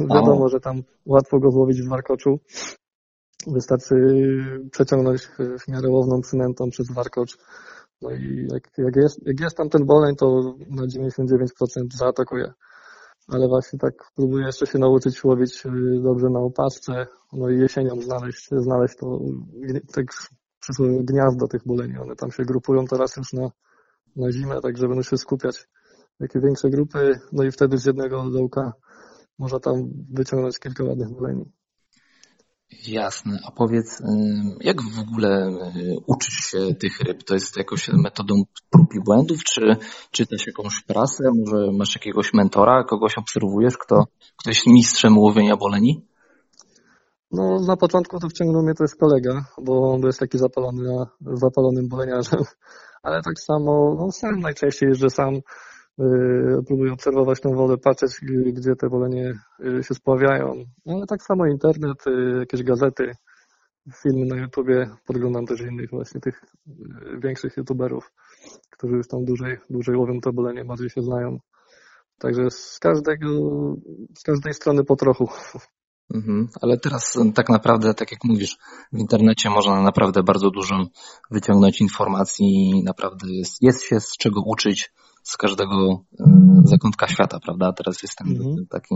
Wiadomo, 0.00 0.48
że 0.48 0.60
tam 0.60 0.82
łatwo 1.06 1.38
go 1.38 1.50
złowić 1.50 1.82
w 1.82 1.88
warkoczu. 1.88 2.40
Wystarczy 3.46 3.94
przeciągnąć 4.70 5.28
w 5.36 5.68
miarę 5.68 5.88
łowną 5.88 6.20
przynętą 6.20 6.70
przez 6.70 6.92
warkocz. 6.92 7.38
No 8.02 8.10
i 8.10 8.48
jak, 8.52 8.70
jak, 8.78 8.96
jest, 8.96 9.26
jak 9.26 9.40
jest 9.40 9.56
tam 9.56 9.68
ten 9.68 9.86
boleń, 9.86 10.16
to 10.16 10.54
na 10.70 10.82
99% 10.82 11.46
zaatakuje 11.94 12.52
ale 13.28 13.48
właśnie 13.48 13.78
tak 13.78 13.94
próbuję 14.16 14.46
jeszcze 14.46 14.66
się 14.66 14.78
nauczyć 14.78 15.24
łowić 15.24 15.66
y, 15.66 15.70
dobrze 16.02 16.30
na 16.30 16.40
opasce, 16.40 17.06
no 17.32 17.50
i 17.50 17.58
jesienią 17.58 18.00
znaleźć, 18.00 18.48
znaleźć 18.50 18.96
to 18.96 19.20
tak 19.94 20.06
przysłowiowe 20.60 21.04
gniazdo 21.04 21.48
tych 21.48 21.64
buleni. 21.66 21.98
One 21.98 22.16
tam 22.16 22.30
się 22.30 22.44
grupują 22.44 22.84
teraz 22.84 23.16
już 23.16 23.32
na, 23.32 23.50
na 24.16 24.32
zimę, 24.32 24.60
tak 24.60 24.78
żeby 24.78 25.04
się 25.04 25.16
skupiać. 25.18 25.68
Jakie 26.20 26.40
większe 26.40 26.70
grupy, 26.70 27.20
no 27.32 27.44
i 27.44 27.50
wtedy 27.50 27.78
z 27.78 27.84
jednego 27.84 28.30
dołka 28.30 28.72
można 29.38 29.60
tam 29.60 29.74
wyciągnąć 30.10 30.58
kilka 30.58 30.84
ładnych 30.84 31.08
buleni. 31.08 31.44
Jasne. 32.86 33.38
A 33.44 33.50
powiedz, 33.50 34.02
jak 34.60 34.82
w 34.82 34.98
ogóle 34.98 35.58
uczysz 36.06 36.34
się 36.34 36.74
tych 36.74 37.00
ryb? 37.00 37.24
To 37.24 37.34
jest 37.34 37.56
jakoś 37.56 37.88
metodą 37.88 38.34
prób 38.70 38.94
i 38.94 39.00
błędów, 39.00 39.44
czy 39.44 39.76
czytasz 40.10 40.46
jakąś 40.46 40.82
prasę? 40.82 41.24
Może 41.34 41.72
masz 41.72 41.94
jakiegoś 41.94 42.34
mentora, 42.34 42.84
kogoś 42.84 43.18
obserwujesz, 43.18 43.78
kto, 43.78 44.04
kto 44.36 44.50
jest 44.50 44.66
mistrzem 44.66 45.18
łowienia 45.18 45.56
boleni? 45.56 46.06
No, 47.32 47.60
na 47.66 47.76
początku 47.76 48.18
to 48.20 48.28
wciągnął 48.28 48.62
mnie 48.62 48.74
też 48.74 48.94
kolega, 48.94 49.44
bo 49.62 49.92
on 49.92 50.00
jest 50.02 50.20
taki 50.20 50.38
zapalony, 50.38 51.06
zapalonym 51.20 51.88
boleniarzem. 51.88 52.40
Ale 53.02 53.22
tak 53.22 53.40
samo, 53.40 53.96
no 53.98 54.12
sam 54.12 54.40
najczęściej 54.40 54.88
jeżdżę 54.88 55.10
sam, 55.10 55.34
Y, 55.34 55.42
próbuję 56.66 56.92
obserwować 56.92 57.40
tą 57.40 57.54
wodę, 57.54 57.78
patrzeć, 57.78 58.20
gdzie 58.52 58.76
te 58.76 58.88
wolenie 58.88 59.32
y, 59.78 59.82
się 59.82 59.94
spławiają. 59.94 60.64
No, 60.86 60.94
ale 60.94 61.06
tak 61.06 61.22
samo 61.22 61.46
internet, 61.46 62.06
y, 62.06 62.38
jakieś 62.38 62.62
gazety, 62.62 63.12
filmy 64.02 64.26
na 64.26 64.36
YouTubie, 64.36 64.90
podglądam 65.06 65.46
też 65.46 65.60
innych 65.60 65.90
właśnie 65.90 66.20
tych 66.20 66.44
większych 67.18 67.56
YouTuberów, 67.56 68.12
którzy 68.70 68.96
już 68.96 69.08
tam 69.08 69.24
dłużej, 69.24 69.58
dłużej 69.70 69.96
łowią 69.96 70.20
to 70.20 70.32
bolenie, 70.32 70.64
bardziej 70.64 70.90
się 70.90 71.02
znają. 71.02 71.38
Także 72.18 72.50
z 72.50 72.78
każdego, 72.78 73.28
z 74.18 74.22
każdej 74.22 74.54
strony 74.54 74.84
po 74.84 74.96
trochu. 74.96 75.28
Mhm, 76.14 76.48
ale 76.62 76.78
teraz 76.78 77.18
tak 77.34 77.48
naprawdę, 77.48 77.94
tak 77.94 78.12
jak 78.12 78.24
mówisz, 78.24 78.58
w 78.92 78.98
internecie 78.98 79.50
można 79.50 79.82
naprawdę 79.82 80.22
bardzo 80.22 80.50
dużo 80.50 80.86
wyciągnąć 81.30 81.80
informacji, 81.80 82.82
naprawdę 82.84 83.26
jest, 83.30 83.62
jest 83.62 83.82
się 83.82 84.00
z 84.00 84.16
czego 84.16 84.42
uczyć 84.46 84.92
z 85.24 85.36
każdego 85.36 86.04
e, 86.20 86.24
zakątka 86.64 87.08
świata, 87.08 87.38
prawda? 87.40 87.72
Teraz 87.72 88.02
jest 88.02 88.16
ten 88.16 88.28
mhm. 88.28 88.66
taki 88.70 88.94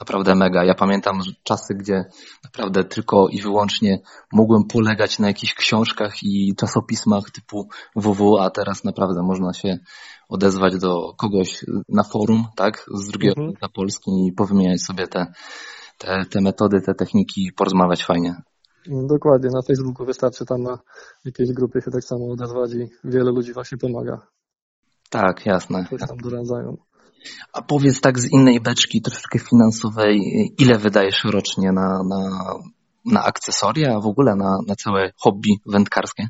naprawdę 0.00 0.34
mega. 0.34 0.64
Ja 0.64 0.74
pamiętam 0.74 1.20
czasy, 1.42 1.74
gdzie 1.74 2.04
naprawdę 2.44 2.84
tylko 2.84 3.28
i 3.28 3.40
wyłącznie 3.40 4.00
mogłem 4.32 4.64
polegać 4.64 5.18
na 5.18 5.26
jakichś 5.26 5.54
książkach 5.54 6.22
i 6.22 6.54
czasopismach 6.56 7.30
typu 7.30 7.68
WW, 7.96 8.38
a 8.38 8.50
teraz 8.50 8.84
naprawdę 8.84 9.22
można 9.22 9.52
się 9.52 9.78
odezwać 10.28 10.78
do 10.78 11.14
kogoś 11.18 11.64
na 11.88 12.02
forum, 12.02 12.44
tak? 12.56 12.86
Z 12.94 13.06
drugiego 13.06 13.40
mhm. 13.40 13.58
na 13.62 13.68
Polski 13.68 14.10
i 14.28 14.32
powymieniać 14.32 14.82
sobie 14.82 15.06
te, 15.06 15.26
te, 15.98 16.24
te 16.30 16.40
metody, 16.40 16.80
te 16.80 16.94
techniki 16.94 17.46
i 17.46 17.52
porozmawiać 17.52 18.04
fajnie. 18.04 18.34
Dokładnie, 18.86 19.50
na 19.50 19.62
Facebooku 19.62 20.06
wystarczy 20.06 20.44
tam 20.44 20.62
na 20.62 20.78
jakiejś 21.24 21.52
grupie 21.52 21.80
się 21.80 21.90
tak 21.90 22.04
samo 22.04 22.32
odezwać 22.32 22.70
i 22.72 22.88
wiele 23.04 23.30
ludzi 23.30 23.52
właśnie 23.52 23.78
pomaga. 23.78 24.26
Tak, 25.12 25.46
jasne. 25.46 25.86
Coś 25.90 26.00
tam 26.08 26.18
doradzają. 26.18 26.76
A 27.52 27.62
powiedz 27.62 28.00
tak 28.00 28.18
z 28.18 28.32
innej 28.32 28.60
beczki, 28.60 29.02
troszeczkę 29.02 29.38
finansowej, 29.38 30.18
ile 30.58 30.78
wydajesz 30.78 31.24
rocznie 31.24 31.72
na, 31.72 32.02
na 32.08 32.20
na 33.04 33.24
akcesoria, 33.24 33.96
a 33.96 34.00
w 34.00 34.06
ogóle 34.06 34.36
na, 34.36 34.58
na 34.66 34.74
całe 34.76 35.12
hobby 35.16 35.50
wędkarskie? 35.66 36.28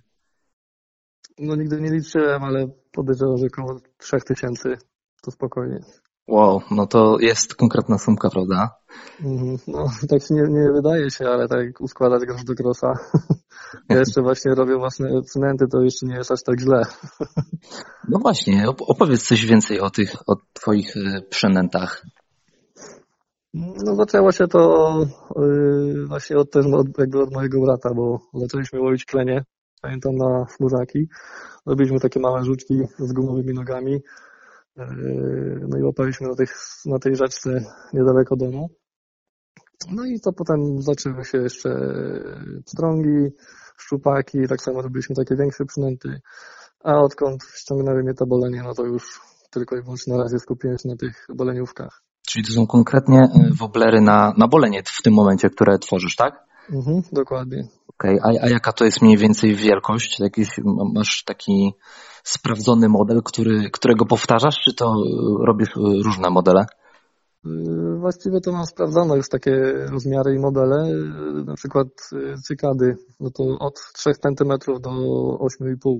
No 1.38 1.56
nigdy 1.56 1.80
nie 1.80 1.90
liczyłem, 1.90 2.44
ale 2.44 2.68
podejrzewam, 2.92 3.38
że 3.38 3.46
około 3.46 3.80
3000 3.98 4.76
to 5.22 5.30
spokojnie. 5.30 5.80
Wow, 6.28 6.60
no 6.70 6.86
to 6.86 7.16
jest 7.20 7.54
konkretna 7.54 7.98
sumka, 7.98 8.30
prawda? 8.30 8.70
Mhm. 9.20 9.58
No, 9.66 9.90
tak 10.08 10.22
się 10.22 10.34
nie, 10.34 10.42
nie 10.42 10.72
wydaje 10.72 11.10
się, 11.10 11.24
ale 11.28 11.48
tak 11.48 11.80
uskładać 11.80 12.22
grosz 12.26 12.44
do 12.44 12.54
grosza. 12.54 12.92
Ja 13.88 13.98
jeszcze 13.98 14.22
właśnie 14.22 14.54
robię 14.54 14.76
własne 14.76 15.22
przynęty, 15.22 15.66
to 15.68 15.82
jeszcze 15.82 16.06
nie 16.06 16.16
jest 16.16 16.32
aż 16.32 16.42
tak 16.42 16.60
źle. 16.60 16.82
No 18.08 18.18
właśnie, 18.18 18.64
opowiedz 18.68 19.22
coś 19.22 19.46
więcej 19.46 19.80
o 19.80 19.90
tych, 19.90 20.14
o 20.26 20.36
twoich 20.52 20.96
y, 20.96 21.22
przynętach. 21.30 22.06
No 23.54 23.94
zaczęło 23.96 24.32
się 24.32 24.48
to 24.48 24.92
yy, 25.36 26.06
właśnie 26.06 26.36
od, 26.36 26.50
też 26.50 26.66
od, 26.66 26.98
jakby 26.98 27.22
od 27.22 27.34
mojego 27.34 27.60
brata, 27.60 27.94
bo 27.94 28.20
zaczęliśmy 28.34 28.80
łowić 28.80 29.04
klenie, 29.04 29.44
pamiętam 29.82 30.16
na 30.16 30.44
chmurzaki. 30.44 31.08
Robiliśmy 31.66 32.00
takie 32.00 32.20
małe 32.20 32.44
żuczki 32.44 32.80
z 32.98 33.12
gumowymi 33.12 33.54
nogami. 33.54 33.92
Yy, 34.76 35.66
no 35.68 35.78
i 35.78 35.82
łapaliśmy 35.82 36.28
na, 36.28 36.34
tych, 36.34 36.56
na 36.86 36.98
tej 36.98 37.16
rzeczce 37.16 37.64
niedaleko 37.92 38.36
domu. 38.36 38.70
No 39.90 40.04
i 40.04 40.20
to 40.20 40.32
potem 40.32 40.82
zaczęły 40.82 41.24
się 41.24 41.38
jeszcze 41.38 41.94
pstrągi, 42.64 43.30
szczupaki, 43.76 44.38
tak 44.48 44.60
samo 44.60 44.82
robiliśmy 44.82 45.16
takie 45.16 45.36
większe 45.36 45.64
przynęty. 45.64 46.20
A 46.84 46.94
odkąd 46.94 47.42
ściągnęły 47.54 48.02
mnie 48.02 48.14
to 48.14 48.26
bolenie, 48.26 48.62
no 48.62 48.74
to 48.74 48.84
już 48.84 49.20
tylko 49.50 49.76
i 49.76 49.82
wyłącznie 49.82 50.16
na 50.16 50.22
razie 50.22 50.38
skupiłem 50.38 50.78
się 50.78 50.88
na 50.88 50.96
tych 50.96 51.26
boleniówkach. 51.34 52.02
Czyli 52.26 52.44
to 52.44 52.52
są 52.52 52.66
konkretnie 52.66 53.20
y, 53.20 53.54
woblery 53.54 54.00
na, 54.00 54.32
na 54.36 54.48
bolenie 54.48 54.82
w 54.98 55.02
tym 55.02 55.14
momencie, 55.14 55.50
które 55.50 55.78
tworzysz, 55.78 56.16
tak? 56.16 56.44
Mhm, 56.70 57.02
dokładnie. 57.12 57.68
Okej, 57.88 58.20
okay. 58.20 58.40
a, 58.40 58.44
a 58.44 58.48
jaka 58.48 58.72
to 58.72 58.84
jest 58.84 59.02
mniej 59.02 59.16
więcej 59.18 59.54
wielkość? 59.54 60.20
Jakiś, 60.20 60.48
masz 60.94 61.24
taki 61.24 61.72
sprawdzony 62.24 62.88
model, 62.88 63.22
który, 63.24 63.70
którego 63.70 64.06
powtarzasz, 64.06 64.60
czy 64.64 64.74
to 64.74 64.84
y, 64.86 65.46
robisz 65.46 65.76
y, 65.76 66.02
różne 66.04 66.30
modele? 66.30 66.66
Właściwie 67.98 68.40
to 68.40 68.52
mam 68.52 68.66
sprawdzone 68.66 69.16
już 69.16 69.28
takie 69.28 69.72
rozmiary 69.90 70.34
i 70.34 70.38
modele, 70.38 70.88
na 71.44 71.54
przykład 71.54 71.88
cykady, 72.44 72.96
no 73.20 73.30
to 73.30 73.44
od 73.58 73.80
3 73.92 74.10
cm 74.14 74.80
do 74.80 74.90
8,5 75.60 75.98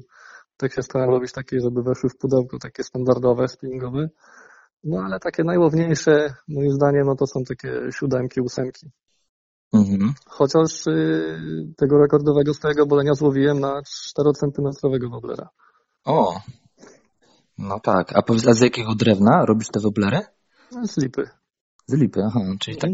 tak 0.56 0.72
się 0.74 0.82
starałem 0.82 1.14
robić 1.14 1.32
takie, 1.32 1.60
żeby 1.60 1.82
weszły 1.82 2.10
w 2.10 2.16
pudełko, 2.16 2.58
takie 2.58 2.84
standardowe, 2.84 3.48
spinningowe. 3.48 4.08
No 4.84 5.02
ale 5.04 5.20
takie 5.20 5.44
najłowniejsze, 5.44 6.34
moim 6.48 6.70
zdaniem, 6.70 7.06
no 7.06 7.16
to 7.16 7.26
są 7.26 7.44
takie 7.44 7.80
siódemki, 7.92 8.40
ósemki. 8.40 8.90
Mhm. 9.72 10.14
Chociaż 10.26 10.86
y, 10.86 11.74
tego 11.76 11.98
rekordowego 11.98 12.54
swojego 12.54 12.86
bolenia 12.86 13.14
złowiłem 13.14 13.60
na 13.60 13.82
4-centymetrowego 14.18 15.10
woblera. 15.10 15.48
O, 16.04 16.40
no 17.58 17.80
tak. 17.80 18.16
A 18.16 18.22
powiedz, 18.22 18.48
a 18.48 18.52
z 18.52 18.60
jakiego 18.60 18.94
drewna 18.94 19.44
robisz 19.46 19.68
te 19.68 19.80
woblery? 19.80 20.20
Z 20.82 20.96
lipy. 20.96 21.28
Z 21.86 21.94
lipy, 21.94 22.20
aha, 22.26 22.40
czyli 22.60 22.76
tak 22.76 22.90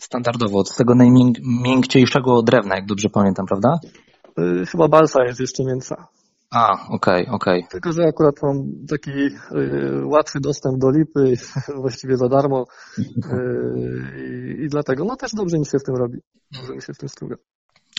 standardowo, 0.00 0.64
z 0.64 0.76
tego 0.76 0.94
najmiękciejszego 0.94 2.42
drewna, 2.42 2.74
jak 2.76 2.86
dobrze 2.86 3.08
pamiętam, 3.08 3.46
prawda? 3.46 3.78
Y, 4.38 4.66
chyba 4.66 4.88
balsa 4.88 5.24
jest 5.24 5.40
jeszcze 5.40 5.64
mięsa. 5.64 6.08
A, 6.50 6.72
okej, 6.72 7.22
okay, 7.22 7.34
okej. 7.34 7.58
Okay. 7.58 7.70
Tylko, 7.70 7.92
że 7.92 8.02
akurat 8.02 8.34
mam 8.42 8.86
taki 8.88 9.10
y, 9.10 10.06
łatwy 10.06 10.40
dostęp 10.40 10.78
do 10.78 10.90
lipy, 10.90 11.34
właściwie 11.82 12.16
za 12.16 12.28
darmo 12.28 12.64
y, 12.98 14.56
i 14.64 14.68
dlatego, 14.68 15.04
no 15.04 15.16
też 15.16 15.30
dobrze 15.34 15.58
mi 15.58 15.66
się 15.66 15.78
w 15.78 15.84
tym 15.84 15.96
robi. 15.96 16.18
Dobrze 16.52 16.74
mi 16.74 16.82
się 16.82 16.94
w 16.94 16.98
tym 16.98 17.08
struga. 17.08 17.36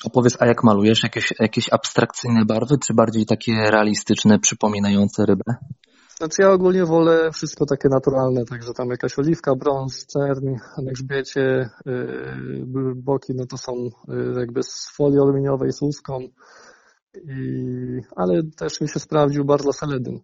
Opowiedz, 0.03 0.37
a 0.39 0.45
jak 0.45 0.63
malujesz? 0.63 1.03
Jakieś, 1.03 1.33
jakieś 1.39 1.73
abstrakcyjne 1.73 2.45
barwy, 2.45 2.77
czy 2.85 2.93
bardziej 2.93 3.25
takie 3.25 3.53
realistyczne, 3.71 4.39
przypominające 4.39 5.25
rybę? 5.25 5.55
Znaczy 6.17 6.41
ja 6.41 6.51
ogólnie 6.51 6.85
wolę 6.85 7.31
wszystko 7.31 7.65
takie 7.65 7.89
naturalne, 7.89 8.45
także 8.45 8.73
tam 8.73 8.89
jakaś 8.89 9.19
oliwka, 9.19 9.55
brąz, 9.55 10.05
czerń, 10.05 10.55
na 10.77 10.91
grzbiecie, 10.91 11.69
yy, 11.85 12.95
boki, 12.95 13.33
no 13.35 13.45
to 13.45 13.57
są 13.57 13.73
yy, 14.07 14.33
jakby 14.39 14.63
z 14.63 14.89
folii 14.95 15.19
aluminiowej 15.19 15.71
z 15.73 15.81
łuską, 15.81 16.19
i, 17.15 18.01
ale 18.15 18.43
też 18.57 18.81
mi 18.81 18.89
się 18.89 18.99
sprawdził 18.99 19.45
bardzo 19.45 19.73
seledyn. 19.73 20.19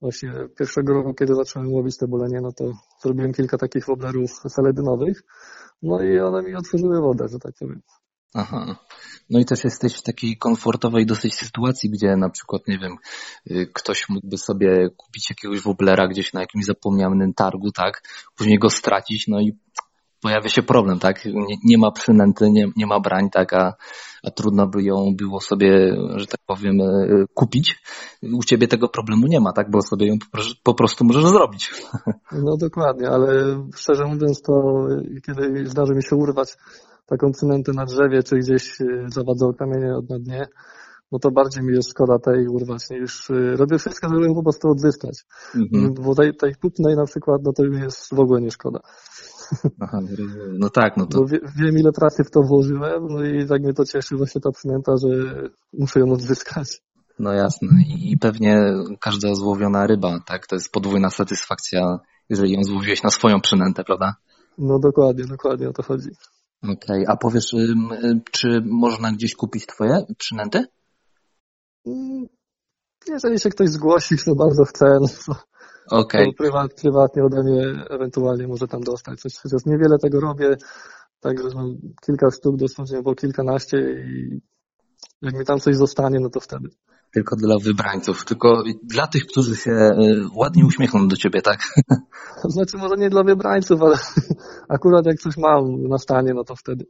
Właśnie 0.00 0.32
pierwszego 0.58 0.92
roku, 0.92 1.14
kiedy 1.14 1.34
zacząłem 1.34 1.72
łowić 1.72 1.96
te 1.96 2.06
bolenie, 2.08 2.40
no 2.40 2.52
to 2.52 2.72
zrobiłem 3.02 3.32
kilka 3.32 3.58
takich 3.58 3.86
woblerów 3.86 4.30
seledynowych, 4.48 5.22
no 5.82 6.02
i 6.02 6.18
one 6.18 6.42
mi 6.42 6.54
otworzyły 6.54 7.00
wodę, 7.00 7.28
że 7.28 7.38
tak 7.38 7.52
powiem. 7.60 7.82
Aha. 8.34 8.76
No 9.30 9.40
i 9.40 9.44
też 9.44 9.64
jesteś 9.64 9.96
w 9.96 10.02
takiej 10.02 10.36
komfortowej 10.36 11.06
dosyć 11.06 11.34
sytuacji, 11.34 11.90
gdzie 11.90 12.16
na 12.16 12.30
przykład, 12.30 12.62
nie 12.68 12.78
wiem, 12.78 12.96
y, 13.50 13.70
ktoś 13.74 14.08
mógłby 14.08 14.38
sobie 14.38 14.88
kupić 14.96 15.30
jakiegoś 15.30 15.60
woblera 15.60 16.08
gdzieś 16.08 16.32
na 16.32 16.40
jakimś 16.40 16.64
zapomnianym 16.64 17.34
targu, 17.34 17.72
tak? 17.72 18.02
Później 18.36 18.58
go 18.58 18.70
stracić, 18.70 19.28
no 19.28 19.40
i 19.40 19.52
pojawia 20.22 20.48
się 20.48 20.62
problem, 20.62 20.98
tak? 20.98 21.24
Nie, 21.24 21.56
nie 21.64 21.78
ma 21.78 21.90
przynęty, 21.90 22.50
nie, 22.50 22.66
nie 22.76 22.86
ma 22.86 23.00
brań, 23.00 23.30
tak? 23.30 23.52
A, 23.52 23.74
a 24.22 24.30
trudno 24.30 24.66
by 24.66 24.82
ją 24.82 25.14
było 25.16 25.40
sobie, 25.40 25.96
że 26.16 26.26
tak 26.26 26.40
powiem, 26.46 26.80
e, 26.80 27.24
kupić. 27.34 27.82
U 28.32 28.44
ciebie 28.44 28.68
tego 28.68 28.88
problemu 28.88 29.26
nie 29.26 29.40
ma, 29.40 29.52
tak? 29.52 29.70
Bo 29.70 29.82
sobie 29.82 30.06
ją 30.06 30.14
po 30.62 30.74
prostu 30.74 31.04
możesz 31.04 31.26
zrobić. 31.26 31.70
No 32.32 32.56
dokładnie, 32.56 33.08
ale 33.08 33.32
szczerze 33.76 34.04
mówiąc 34.04 34.42
to, 34.42 34.52
kiedy 35.26 35.66
zdarzy 35.66 35.94
mi 35.94 36.02
się 36.02 36.16
urwać 36.16 36.56
taką 37.10 37.32
przynętę 37.32 37.72
na 37.72 37.84
drzewie, 37.84 38.22
czy 38.22 38.36
gdzieś 38.36 38.80
e, 38.80 38.84
zawadzą 39.06 39.52
kamienie 39.54 39.92
na 40.08 40.18
dnie, 40.18 40.46
no 41.12 41.18
to 41.18 41.30
bardziej 41.30 41.62
mi 41.64 41.74
jest 41.74 41.90
szkoda 41.90 42.18
tej 42.18 42.48
urwać 42.48 42.90
niż 42.90 43.30
e, 43.30 43.56
robię 43.56 43.78
wszystko, 43.78 44.08
żeby 44.08 44.26
ją 44.26 44.34
po 44.34 44.42
prostu 44.42 44.68
odzyskać. 44.68 45.24
Mhm. 45.54 45.94
Bo 45.94 46.14
tej, 46.14 46.34
tej 46.34 46.54
pupnej 46.60 46.96
na 46.96 47.04
przykład, 47.04 47.40
no 47.44 47.52
to 47.52 47.62
mi 47.62 47.80
jest 47.80 48.14
w 48.14 48.20
ogóle 48.20 48.40
nie 48.40 48.50
szkoda. 48.50 48.80
Aha, 49.80 50.00
no 50.58 50.70
tak, 50.70 50.96
no 50.96 51.06
to... 51.06 51.18
Bo 51.18 51.26
wie, 51.26 51.38
wiem 51.56 51.78
ile 51.78 51.92
pracy 51.92 52.24
w 52.24 52.30
to 52.30 52.42
włożyłem, 52.42 53.06
no 53.08 53.24
i 53.24 53.46
tak 53.46 53.62
mnie 53.62 53.74
to 53.74 53.84
cieszy 53.84 54.16
właśnie 54.16 54.40
ta 54.40 54.50
przynęta, 54.50 54.92
że 54.96 55.08
muszę 55.72 56.00
ją 56.00 56.12
odzyskać. 56.12 56.82
No 57.18 57.32
jasne 57.32 57.68
i 57.88 58.18
pewnie 58.18 58.74
każda 59.00 59.34
złowiona 59.34 59.86
ryba, 59.86 60.20
tak, 60.26 60.46
to 60.46 60.56
jest 60.56 60.72
podwójna 60.72 61.10
satysfakcja, 61.10 61.98
jeżeli 62.28 62.52
ją 62.52 62.64
złowiłeś 62.64 63.02
na 63.02 63.10
swoją 63.10 63.40
przynętę, 63.40 63.84
prawda? 63.84 64.14
No 64.58 64.78
dokładnie, 64.78 65.24
dokładnie 65.24 65.68
o 65.68 65.72
to 65.72 65.82
chodzi. 65.82 66.08
Okej, 66.62 66.74
okay. 66.76 67.04
a 67.08 67.16
powiesz, 67.16 67.54
czy 68.30 68.62
można 68.64 69.12
gdzieś 69.12 69.34
kupić 69.34 69.66
twoje 69.66 70.04
przynęty? 70.18 70.64
Mm, 71.86 72.26
jeżeli 73.08 73.40
się 73.40 73.50
ktoś 73.50 73.68
zgłosi, 73.68 74.16
kto 74.16 74.34
bardzo 74.34 74.64
chce, 74.64 74.86
no 75.00 75.08
to 75.26 75.34
Okay. 75.90 76.32
Prywat, 76.38 76.74
prywatnie 76.74 77.24
ode 77.24 77.42
mnie 77.42 77.84
ewentualnie 77.90 78.46
może 78.48 78.68
tam 78.68 78.80
dostać 78.80 79.20
coś. 79.20 79.36
Chociaż 79.36 79.66
niewiele 79.66 79.98
tego 79.98 80.20
robię, 80.20 80.56
także 81.20 81.48
mam 81.54 81.76
kilka 82.06 82.30
sztuk, 82.30 82.56
dosłownie 82.56 83.02
po 83.02 83.14
kilkanaście 83.14 83.78
i 83.78 84.40
jak 85.22 85.34
mi 85.34 85.44
tam 85.44 85.58
coś 85.58 85.76
zostanie, 85.76 86.20
no 86.20 86.30
to 86.30 86.40
wtedy. 86.40 86.68
Tylko 87.12 87.36
dla 87.36 87.58
wybrańców, 87.58 88.24
tylko 88.24 88.62
dla 88.82 89.06
tych, 89.06 89.26
którzy 89.26 89.56
się 89.56 89.70
y, 89.70 90.24
ładnie 90.34 90.66
uśmiechną 90.66 91.08
do 91.08 91.16
ciebie, 91.16 91.42
tak? 91.42 91.58
Znaczy 92.44 92.76
może 92.76 92.96
nie 92.96 93.10
dla 93.10 93.22
wybrańców, 93.22 93.82
ale 93.82 93.98
akurat 94.76 95.06
jak 95.06 95.16
coś 95.16 95.36
mam 95.36 95.82
na 95.88 95.98
stanie, 95.98 96.34
no 96.34 96.44
to 96.44 96.56
wtedy. 96.56 96.84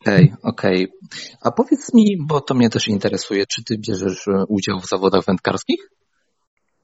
Okej, 0.00 0.24
okay, 0.24 0.50
okej. 0.50 0.84
Okay. 0.84 1.36
A 1.40 1.50
powiedz 1.50 1.94
mi, 1.94 2.04
bo 2.26 2.40
to 2.40 2.54
mnie 2.54 2.70
też 2.70 2.88
interesuje, 2.88 3.46
czy 3.46 3.64
ty 3.64 3.78
bierzesz 3.78 4.26
y, 4.26 4.44
udział 4.48 4.80
w 4.80 4.88
zawodach 4.88 5.24
wędkarskich? 5.24 5.90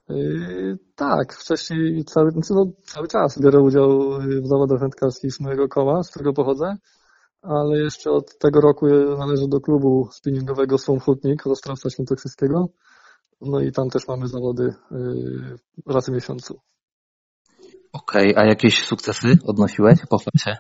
Yy, 0.09 0.79
tak, 0.97 1.35
wcześniej 1.35 2.05
cały, 2.05 2.31
znaczy 2.31 2.55
no, 2.55 2.67
cały 2.85 3.09
czas 3.09 3.41
biorę 3.43 3.61
udział 3.61 3.89
w 4.43 4.47
zawodach 4.47 4.81
wędkarskich 4.81 5.33
z 5.33 5.41
mojego 5.41 5.69
koła, 5.69 6.03
z 6.03 6.11
którego 6.11 6.33
pochodzę, 6.33 6.77
ale 7.45 7.79
jeszcze 7.79 8.11
od 8.11 8.39
tego 8.39 8.61
roku 8.61 8.87
należę 9.19 9.49
do 9.49 9.61
klubu 9.61 10.09
spinningowego 10.13 10.79
Słom 10.79 11.01
Hutnik, 11.01 11.47
Ostrowca 11.47 11.91
Świętokrzyskiego. 11.91 12.69
No 13.41 13.61
i 13.61 13.73
tam 13.73 13.91
też 13.91 14.09
mamy 14.09 14.29
zawody 14.29 14.75
yy, 14.91 15.57
raz 15.87 16.07
w 16.07 16.13
miesiącu. 16.13 16.61
Okej, 17.93 18.31
okay, 18.31 18.45
a 18.45 18.47
jakieś 18.47 18.85
sukcesy 18.87 19.29
odnosiłeś? 19.47 19.99
Pochwal 20.11 20.33
się. 20.39 20.57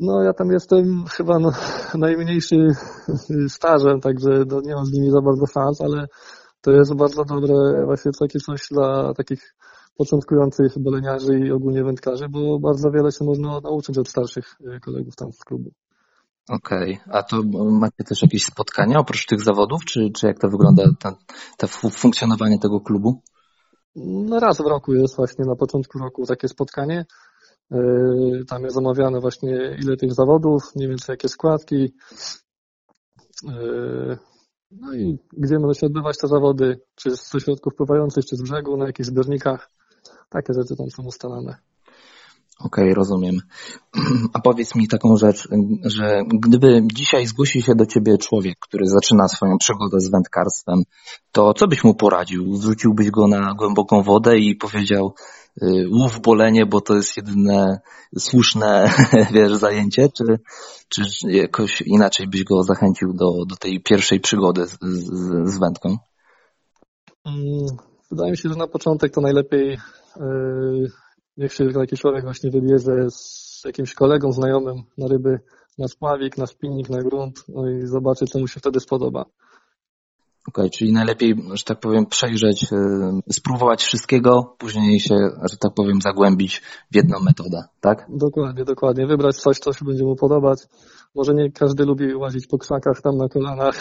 No 0.00 0.22
ja 0.22 0.32
tam 0.32 0.50
jestem 0.52 1.04
chyba 1.10 1.38
no, 1.38 1.50
najmniejszy 1.94 2.56
stażem, 3.48 4.00
także 4.00 4.44
no, 4.46 4.60
nie 4.60 4.74
mam 4.74 4.86
z 4.86 4.92
nimi 4.92 5.10
za 5.10 5.20
bardzo 5.20 5.46
szans, 5.46 5.80
ale 5.80 6.06
to 6.60 6.70
jest 6.70 6.94
bardzo 6.94 7.24
dobre 7.24 7.84
właśnie 7.84 8.10
takie 8.20 8.38
coś 8.38 8.60
dla 8.70 9.14
takich 9.14 9.54
początkujących 9.96 10.78
boleniarzy 10.78 11.38
i 11.38 11.52
ogólnie 11.52 11.84
wędkarzy, 11.84 12.28
bo 12.28 12.58
bardzo 12.58 12.90
wiele 12.90 13.12
się 13.12 13.24
można 13.24 13.60
nauczyć 13.60 13.98
od 13.98 14.08
starszych 14.08 14.56
e, 14.66 14.80
kolegów 14.80 15.16
tam 15.16 15.32
z 15.32 15.44
klubu. 15.44 15.70
Okej, 16.48 17.00
okay. 17.02 17.14
a 17.14 17.22
to 17.22 17.42
macie 17.70 18.04
też 18.08 18.22
jakieś 18.22 18.44
spotkania 18.44 18.98
oprócz 18.98 19.26
tych 19.26 19.40
zawodów, 19.40 19.84
czy, 19.84 20.10
czy 20.10 20.26
jak 20.26 20.38
to 20.38 20.48
wygląda, 20.48 20.82
to 21.56 21.66
funkcjonowanie 21.90 22.58
tego 22.58 22.80
klubu? 22.80 23.22
No 23.96 24.40
raz 24.40 24.56
w 24.56 24.66
roku 24.66 24.94
jest 24.94 25.16
właśnie 25.16 25.44
na 25.44 25.56
początku 25.56 25.98
roku 25.98 26.26
takie 26.26 26.48
spotkanie. 26.48 27.04
Yy, 27.70 28.44
Tam 28.48 28.62
jest 28.62 28.76
omawiane 28.76 29.20
właśnie 29.20 29.76
ile 29.82 29.96
tych 29.96 30.14
zawodów, 30.14 30.62
mniej 30.76 30.88
więcej 30.88 31.12
jakie 31.12 31.28
składki. 31.28 31.94
Yy, 33.44 34.18
No 34.80 34.94
i 34.94 35.18
gdzie 35.32 35.58
może 35.58 35.74
się 35.74 35.86
odbywać 35.86 36.18
te 36.18 36.28
zawody, 36.28 36.80
czy 36.94 37.10
ze 37.10 37.40
środków 37.40 37.74
pływających, 37.74 38.24
czy 38.24 38.36
z 38.36 38.42
brzegu, 38.42 38.76
na 38.76 38.86
jakichś 38.86 39.08
zbiornikach. 39.08 39.70
Takie 40.32 40.52
rzeczy 40.54 40.76
tam 40.76 40.90
są 40.90 41.02
ustalane. 41.02 41.56
Okej, 42.60 42.94
rozumiem. 42.94 43.40
A 44.34 44.40
powiedz 44.40 44.74
mi 44.74 44.88
taką 44.88 45.16
rzecz, 45.16 45.48
że 45.84 46.22
gdyby 46.26 46.82
dzisiaj 46.94 47.26
zgłosił 47.26 47.62
się 47.62 47.74
do 47.74 47.86
ciebie 47.86 48.18
człowiek, 48.18 48.58
który 48.60 48.86
zaczyna 48.86 49.28
swoją 49.28 49.58
przygodę 49.58 50.00
z 50.00 50.10
wędkarstwem, 50.10 50.82
to 51.32 51.54
co 51.54 51.66
byś 51.68 51.84
mu 51.84 51.94
poradził? 51.94 52.58
Wrzuciłbyś 52.58 53.10
go 53.10 53.26
na 53.26 53.54
głęboką 53.54 54.02
wodę 54.02 54.38
i 54.38 54.56
powiedział 54.56 55.14
y, 55.62 55.88
łów 55.92 56.20
bolenie, 56.20 56.66
bo 56.66 56.80
to 56.80 56.94
jest 56.94 57.16
jedyne 57.16 57.80
słuszne, 58.18 58.90
wiesz, 59.34 59.52
zajęcie, 59.52 60.08
czy, 60.16 60.24
czy 60.88 61.02
jakoś 61.24 61.80
inaczej 61.80 62.28
byś 62.28 62.44
go 62.44 62.62
zachęcił 62.62 63.12
do, 63.12 63.44
do 63.46 63.56
tej 63.56 63.82
pierwszej 63.82 64.20
przygody 64.20 64.66
z, 64.66 64.78
z, 64.80 65.54
z 65.54 65.58
wędką? 65.58 65.96
Mm, 67.24 67.66
Wydaje 68.10 68.30
mi 68.30 68.38
się, 68.38 68.48
że 68.48 68.56
na 68.56 68.66
początek 68.66 69.12
to 69.12 69.20
najlepiej 69.20 69.78
niech 71.36 71.52
się 71.52 71.72
taki 71.72 71.96
człowiek 71.96 72.24
właśnie 72.24 72.50
wybierze 72.50 73.10
z 73.10 73.62
jakimś 73.64 73.94
kolegą, 73.94 74.32
znajomym 74.32 74.82
na 74.98 75.08
ryby, 75.08 75.40
na 75.78 75.88
spławik, 75.88 76.38
na 76.38 76.46
spinnik, 76.46 76.90
na 76.90 77.02
grunt, 77.02 77.44
no 77.48 77.70
i 77.70 77.86
zobaczy, 77.86 78.26
co 78.26 78.38
mu 78.38 78.48
się 78.48 78.60
wtedy 78.60 78.80
spodoba. 78.80 79.24
Okej, 80.48 80.70
czyli 80.70 80.92
najlepiej, 80.92 81.34
że 81.54 81.64
tak 81.64 81.80
powiem, 81.80 82.06
przejrzeć, 82.06 82.72
y, 82.72 83.32
spróbować 83.32 83.82
wszystkiego, 83.82 84.56
później 84.58 85.00
się, 85.00 85.14
że 85.50 85.56
tak 85.56 85.74
powiem, 85.74 86.00
zagłębić 86.00 86.62
w 86.92 86.96
jedną 86.96 87.20
metodę, 87.20 87.64
tak? 87.80 88.06
Dokładnie, 88.08 88.64
dokładnie. 88.64 89.06
Wybrać 89.06 89.36
coś, 89.36 89.58
co 89.58 89.72
się 89.72 89.84
będzie 89.84 90.04
mu 90.04 90.16
podobać. 90.16 90.58
Może 91.14 91.34
nie 91.34 91.52
każdy 91.52 91.84
lubi 91.84 92.14
łazić 92.14 92.46
po 92.46 92.58
krzakach 92.58 93.00
tam 93.00 93.16
na 93.16 93.28
kolanach, 93.28 93.74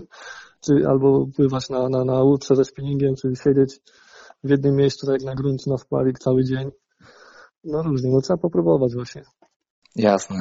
czy 0.64 0.72
albo 0.88 1.26
pływać 1.36 1.68
na, 1.68 1.88
na, 1.88 2.04
na 2.04 2.22
łódce 2.22 2.56
ze 2.56 2.64
spinningiem, 2.64 3.14
czyli 3.16 3.36
siedzieć 3.36 3.80
w 4.44 4.50
jednym 4.50 4.76
miejscu, 4.76 5.06
tak 5.06 5.12
jak 5.12 5.22
na 5.22 5.34
gruncie, 5.34 5.70
na 5.70 5.78
spławik 5.78 6.18
cały 6.18 6.44
dzień. 6.44 6.70
No 7.64 7.82
różnie, 7.82 8.10
no 8.10 8.20
trzeba 8.20 8.36
popróbować 8.36 8.94
właśnie. 8.94 9.22
Jasne. 9.96 10.36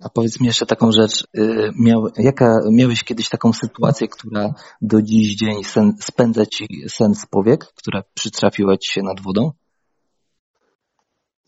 A 0.00 0.08
powiedz 0.08 0.40
mi 0.40 0.46
jeszcze 0.46 0.66
taką 0.66 0.92
rzecz, 0.92 1.26
y, 1.38 1.70
miał, 1.80 2.08
jaka, 2.16 2.60
miałeś 2.70 3.04
kiedyś 3.04 3.28
taką 3.28 3.52
sytuację, 3.52 4.08
która 4.08 4.54
do 4.82 5.02
dziś 5.02 5.36
dzień 5.36 5.64
sen, 5.64 5.92
spędza 6.00 6.46
ci 6.46 6.66
sen 6.88 7.14
z 7.14 7.26
powiek, 7.26 7.64
która 7.76 8.02
przytrafiła 8.14 8.76
ci 8.76 8.92
się 8.92 9.02
nad 9.02 9.20
wodą? 9.20 9.50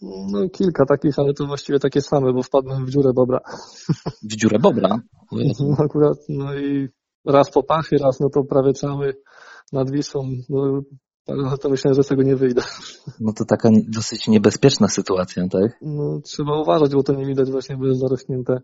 No 0.03 0.49
kilka 0.49 0.85
takich, 0.87 1.19
ale 1.19 1.35
to 1.35 1.47
właściwie 1.47 1.79
takie 1.79 2.01
same, 2.01 2.33
bo 2.33 2.43
wpadłem 2.43 2.87
w 2.87 2.91
dziurę 2.91 3.13
bobra. 3.13 3.41
W 4.23 4.37
dziurę 4.37 4.59
bobra? 4.59 5.01
No 5.61 5.77
akurat, 5.79 6.19
no 6.29 6.55
i 6.55 6.89
raz 7.27 7.51
po 7.51 7.63
pachy, 7.63 7.97
raz 7.99 8.21
no 8.21 8.31
to 8.31 8.45
prawie 8.45 8.73
cały 8.73 9.15
nad 9.73 9.91
Wisłą. 9.91 10.31
No, 10.49 10.81
no 11.37 11.59
to 11.59 11.69
myślałem, 11.69 11.95
że 11.95 12.03
z 12.03 12.07
tego 12.07 12.23
nie 12.23 12.37
wyjdę. 12.37 12.63
No 13.21 13.33
to 13.33 13.45
taka 13.45 13.69
dosyć 13.89 14.29
niebezpieczna 14.29 14.89
sytuacja, 14.89 15.49
tak? 15.49 15.79
No, 15.83 16.21
trzeba 16.25 16.61
uważać, 16.61 16.95
bo 16.95 17.03
to 17.03 17.13
nie 17.13 17.27
widać 17.27 17.51
właśnie, 17.51 17.77
bo 17.77 17.87
jest 17.87 18.01
zarośnięte 18.01 18.61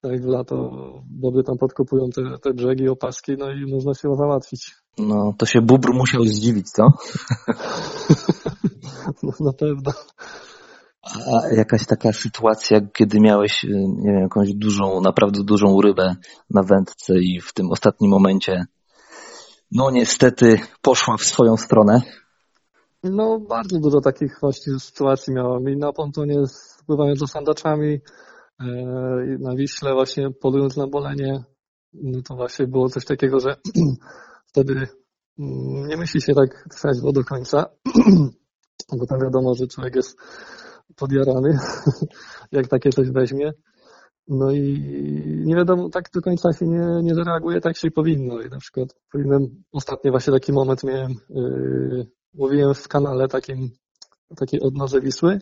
tak 0.00 0.22
w 0.22 0.26
lato. 0.26 0.70
Bobry 1.10 1.42
tam 1.42 1.58
podkopują 1.58 2.10
te, 2.10 2.22
te 2.42 2.54
brzegi, 2.54 2.88
opaski, 2.88 3.32
no 3.38 3.52
i 3.52 3.74
można 3.74 3.94
się 3.94 4.16
załatwić. 4.16 4.74
No 4.98 5.34
to 5.38 5.46
się 5.46 5.60
bóbr 5.60 5.94
musiał 5.94 6.24
zdziwić, 6.24 6.70
co? 6.70 6.82
No, 9.22 9.32
na 9.40 9.52
pewno. 9.52 9.92
A 11.02 11.54
jakaś 11.54 11.86
taka 11.86 12.12
sytuacja, 12.12 12.80
kiedy 12.92 13.20
miałeś, 13.20 13.64
y, 13.64 13.68
nie 13.98 14.12
wiem, 14.12 14.20
jakąś 14.22 14.54
dużą, 14.54 15.00
naprawdę 15.00 15.44
dużą 15.44 15.80
rybę 15.80 16.16
na 16.50 16.62
wędce 16.62 17.14
i 17.18 17.40
w 17.40 17.52
tym 17.52 17.70
ostatnim 17.70 18.10
momencie, 18.10 18.64
no 19.72 19.90
niestety 19.90 20.56
poszła 20.82 21.16
w 21.16 21.24
swoją 21.24 21.56
stronę. 21.56 22.02
No, 23.02 23.40
bardzo 23.48 23.78
dużo 23.78 24.00
takich 24.00 24.38
właśnie 24.40 24.78
sytuacji 24.78 25.34
miałem. 25.34 25.68
I 25.68 25.76
na 25.76 25.92
pontonie 25.92 26.34
pływając 26.86 27.18
za 27.18 27.26
sandaczami, 27.26 28.00
e, 28.60 28.64
na 29.38 29.56
Wiśle 29.56 29.94
właśnie 29.94 30.30
polując 30.30 30.76
na 30.76 30.86
bolenie, 30.86 31.44
no 31.92 32.22
to 32.22 32.34
właśnie 32.34 32.66
było 32.66 32.88
coś 32.88 33.04
takiego, 33.04 33.40
że 33.40 33.56
wtedy 34.50 34.74
mm, 35.38 35.86
nie 35.88 35.96
myśli 35.96 36.22
się 36.22 36.34
tak 36.34 36.68
trzeźwo 36.70 37.12
do 37.12 37.24
końca, 37.24 37.66
bo 38.98 39.06
tam 39.06 39.20
wiadomo, 39.20 39.54
że 39.54 39.66
człowiek 39.66 39.96
jest 39.96 40.18
podjarany, 40.96 41.58
jak 42.52 42.68
takie 42.68 42.90
coś 42.90 43.10
weźmie. 43.10 43.52
No 44.30 44.50
i 44.50 44.84
nie 45.44 45.56
wiadomo, 45.56 45.88
tak 45.88 46.10
do 46.14 46.20
końca 46.20 46.52
się 46.52 46.66
nie, 46.66 47.02
nie 47.02 47.14
zareaguje, 47.14 47.60
tak 47.60 47.76
się 47.76 47.90
powinno. 47.90 48.40
I 48.40 48.48
na 48.48 48.58
przykład 48.58 48.88
powinienem, 49.12 49.62
ostatnio 49.72 50.10
właśnie 50.10 50.32
taki 50.32 50.52
moment 50.52 50.84
miałem, 50.84 51.14
yy, 51.30 52.06
łowiłem 52.34 52.74
w 52.74 52.88
kanale 52.88 53.28
takim, 53.28 53.70
takiej 54.36 54.60
odnoże 54.60 55.00
Wisły. 55.00 55.38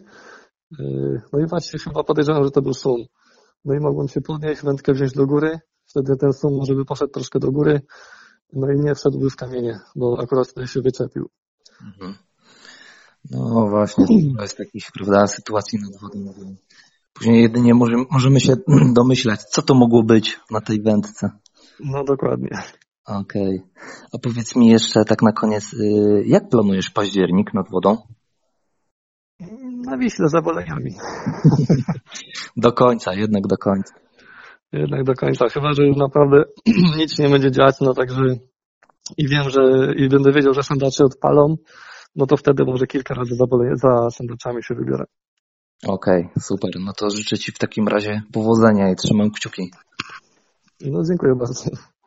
Yy, 0.79 1.23
no 1.33 1.39
i 1.41 1.47
właśnie 1.47 1.79
chyba 1.79 2.05
podejrzewam, 2.05 2.45
że 2.45 2.51
to 2.51 2.63
był 2.63 2.75
sum. 2.75 3.05
No 3.65 3.75
i 3.75 3.81
mogłem 3.81 4.09
się 4.09 4.21
podnieść, 4.21 4.63
wędkę 4.63 4.93
wziąć 4.93 5.13
do 5.13 5.27
góry. 5.27 5.59
Wtedy 5.87 6.17
ten 6.17 6.33
sum 6.33 6.57
może 6.57 6.75
by 6.75 6.85
poszedł 6.85 7.13
troszkę 7.13 7.39
do 7.39 7.53
góry. 7.53 7.81
No 8.53 8.73
i 8.73 8.81
nie 8.81 8.95
wszedłby 8.95 9.31
w 9.31 9.37
kamienie, 9.37 9.81
bo 9.97 10.21
akurat 10.21 10.49
wtedy 10.49 10.67
się 10.67 10.81
wyczepił. 10.81 11.29
Mhm. 11.87 12.15
No 13.31 13.69
właśnie, 13.69 14.07
to 14.37 14.43
jest 14.43 14.57
takich, 14.57 14.85
prawda, 14.95 15.27
sytuacji 15.27 15.79
nad 15.83 16.01
wodą. 16.01 16.55
Później 17.19 17.43
jedynie 17.43 17.75
może, 17.75 17.97
możemy 18.11 18.41
się 18.41 18.55
domyślać, 18.95 19.43
co 19.43 19.63
to 19.63 19.75
mogło 19.75 20.03
być 20.03 20.41
na 20.51 20.61
tej 20.61 20.83
wędce. 20.83 21.31
No 21.81 22.05
dokładnie. 22.05 22.63
Okej. 23.07 23.63
A 24.13 24.19
powiedz 24.19 24.57
mi 24.57 24.69
jeszcze 24.69 25.05
tak 25.05 25.23
na 25.23 25.33
koniec, 25.33 25.75
y, 25.75 26.23
jak 26.27 26.49
planujesz 26.49 26.91
październik 26.91 27.55
nad 27.55 27.71
wodą? 27.71 27.97
Na 29.87 29.99
Wiśle 29.99 30.29
za 30.29 30.43
boleniami. 30.43 30.95
Do 32.57 32.73
końca, 32.73 33.15
jednak 33.15 33.47
do 33.47 33.57
końca. 33.57 33.95
Jednak 34.73 35.05
do 35.05 35.15
końca. 35.15 35.49
Chyba, 35.49 35.73
że 35.73 35.87
już 35.87 35.97
naprawdę 35.97 36.45
nic 36.99 37.19
nie 37.19 37.29
będzie 37.29 37.51
dziać, 37.51 37.77
no 37.81 37.95
także 37.95 38.23
i 39.17 39.29
wiem, 39.29 39.51
że 39.51 39.93
i 39.97 40.09
będę 40.09 40.33
wiedział, 40.33 40.55
że 40.55 40.63
sandacze 40.63 41.05
odpalą, 41.05 41.57
no 42.17 42.27
to 42.27 42.37
wtedy 42.37 42.65
może 42.65 42.87
kilka 42.87 43.15
razy 43.15 43.35
za, 43.35 43.45
bole- 43.45 43.77
za 43.77 44.11
sandaczami 44.11 44.63
się 44.63 44.75
wybiorę. 44.75 45.05
Okej, 45.87 46.29
super. 46.41 46.71
No 46.81 46.93
to 46.93 47.11
życzę 47.11 47.39
Ci 47.39 47.53
w 47.53 47.59
takim 47.59 47.89
razie 47.89 48.23
powodzenia 48.33 48.91
i 48.91 48.97
trzymam 48.97 49.31
kciuki. 49.31 49.71
No 50.81 51.05
dziękuję 51.05 51.35
bardzo. 51.35 51.71